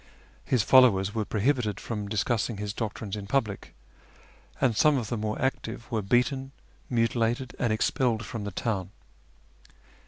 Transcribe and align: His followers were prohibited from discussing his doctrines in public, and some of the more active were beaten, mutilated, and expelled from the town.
His 0.43 0.63
followers 0.63 1.13
were 1.13 1.25
prohibited 1.25 1.79
from 1.79 2.07
discussing 2.07 2.57
his 2.57 2.73
doctrines 2.73 3.15
in 3.15 3.27
public, 3.27 3.75
and 4.59 4.75
some 4.75 4.97
of 4.97 5.09
the 5.09 5.15
more 5.17 5.39
active 5.39 5.91
were 5.91 6.01
beaten, 6.01 6.53
mutilated, 6.89 7.55
and 7.59 7.71
expelled 7.71 8.25
from 8.25 8.43
the 8.43 8.49
town. 8.49 8.89